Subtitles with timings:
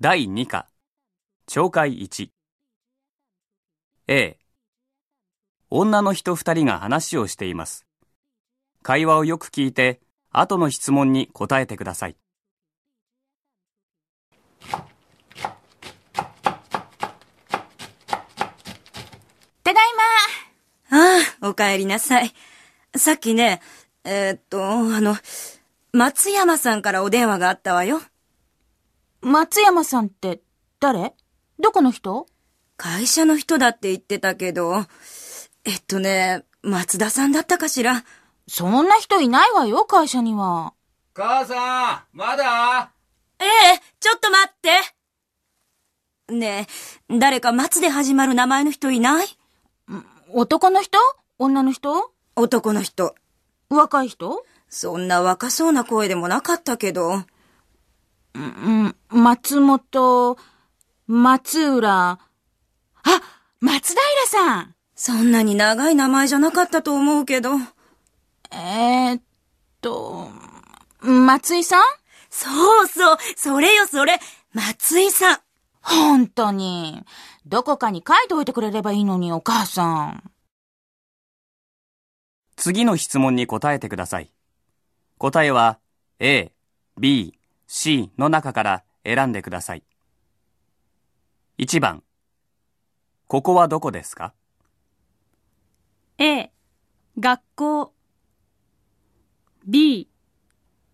[0.00, 0.68] 第2課、
[1.46, 2.30] 懲戒1。
[4.08, 4.38] A、
[5.70, 7.86] 女の人二人が話をしています。
[8.82, 12.16] 会話をよく聞いて、後の質問に答えてください。
[19.62, 19.74] ただい
[20.90, 22.32] ああ、お帰りなさい。
[22.96, 23.62] さっきね、
[24.02, 25.16] えーっと、あの、
[25.92, 28.00] 松山さんからお電話があったわよ。
[29.24, 29.40] ま。
[29.40, 30.40] 松山さんって
[30.80, 31.14] 誰？
[31.58, 32.26] どこの人？
[32.76, 34.84] 会社の人だって言ってたけど、
[35.64, 38.04] えっとね、松田さんだったかしら？
[38.46, 40.74] そんな人いないわよ、会社には。
[41.14, 42.90] 母さん、まだ？
[43.38, 46.34] ええ、ちょっと待って。
[46.34, 46.66] ね
[47.10, 49.26] え、誰か松で始まる名前の人いない？
[50.32, 50.98] 男の人？
[51.38, 52.12] 女の人？
[52.36, 53.14] 男の人。
[53.68, 54.44] 若い人？
[54.68, 57.22] そんな若そうな声でもなかったけど。
[58.34, 60.36] うん、松本、
[61.06, 62.10] 松浦。
[62.10, 62.20] あ、
[63.60, 67.50] 松平さんそんなに長い名前じゃなかったと思うけど。
[68.50, 69.22] えー、っ
[69.80, 70.28] と、
[71.00, 71.82] 松井さん？
[72.30, 74.18] そうそう、それよそれ、
[74.52, 75.38] 松井さん。
[75.82, 77.04] 本当に。
[77.46, 80.30] どこかに書いておいてくれればいいのに、お母さん。
[82.56, 84.30] 次の質問に答えてください。
[85.18, 85.78] 答えは
[86.18, 86.52] A、
[86.98, 87.38] B、
[87.76, 89.82] C の中から選んでください。
[91.58, 92.04] 1番、
[93.26, 94.32] ここはどこですか
[96.18, 96.52] ？A
[97.18, 97.92] 学校。
[99.66, 100.08] B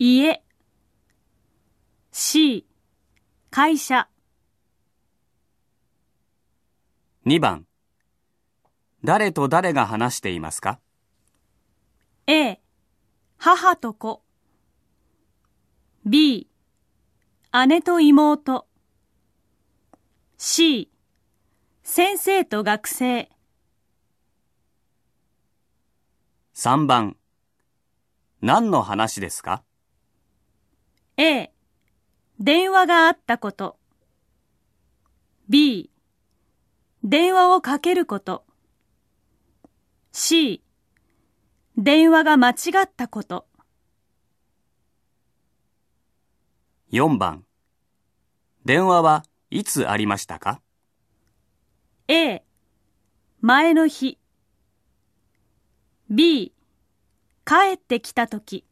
[0.00, 0.42] 家。
[2.10, 2.66] C
[3.52, 4.08] 会社
[7.24, 7.68] ?2 番、
[9.04, 10.80] 誰と誰が話していますか
[12.26, 12.60] ？A
[13.38, 14.24] 母と子。
[16.04, 16.48] B
[17.56, 18.66] 姉と妹。
[20.38, 20.90] C
[21.84, 23.30] 先生と学生
[26.56, 27.16] ?3 番、
[28.42, 29.62] 何の話ですか
[31.16, 31.52] ？A
[32.40, 33.76] 電話があったこと。
[35.48, 35.92] B
[37.04, 38.44] 電話をかけること。
[40.10, 40.64] C
[41.78, 43.46] 電話が間違ったこと。
[46.92, 47.44] 4番、
[48.64, 50.60] 電話はいつありましたか
[52.08, 52.44] ？A、
[53.40, 54.18] 前の日。
[56.08, 56.52] B、
[57.44, 58.64] 帰ってきたとき。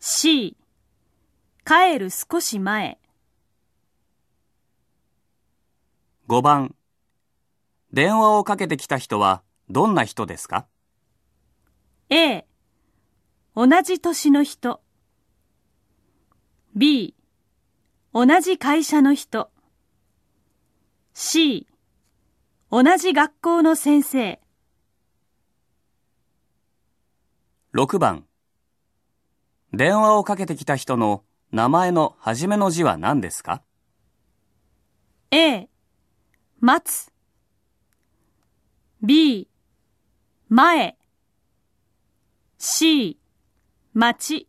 [0.00, 0.56] C、
[1.64, 2.98] 帰る少し前。
[6.28, 6.74] 5番、
[7.92, 10.66] 電話をかけてきた人はどんな人ですか
[12.10, 12.44] ？A、
[13.54, 14.82] 同じ年の人。
[16.78, 17.14] B、
[18.12, 19.50] 同じ会社の人。
[21.14, 21.66] C、
[22.70, 24.38] 同じ学校の先生。
[27.72, 28.26] 6番、
[29.72, 33.62] 電話をかけてきた人の名前の初めの字は何ですか
[35.30, 35.70] ？A、
[36.60, 37.10] 待つ。
[39.00, 39.48] B、
[40.50, 40.98] 前。
[42.58, 43.18] C、
[43.94, 44.46] 待ち。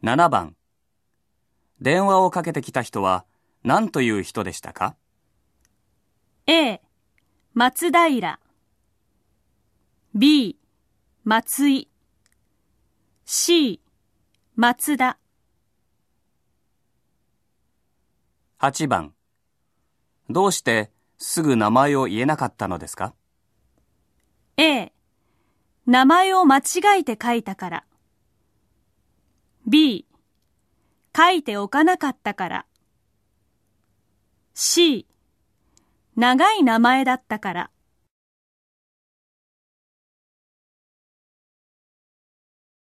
[0.00, 0.54] 7番、
[1.80, 3.24] 電話をかけてきた人は
[3.64, 4.94] 何という人でしたか
[6.46, 6.80] ？A、
[7.52, 8.38] 松平。
[10.14, 10.56] B、
[11.24, 11.88] 松井。
[13.24, 13.80] C、
[14.54, 15.18] 松田。
[18.60, 19.14] 8番、
[20.30, 23.14] どうしてすぐ名前を言えなかったのですか
[24.56, 24.92] ？A、
[25.86, 27.84] 名前を間違えて書いたから。
[29.70, 30.06] B、
[31.14, 32.66] 書いておかなかったから。
[34.54, 35.06] C、
[36.16, 37.70] 長い名前だったから。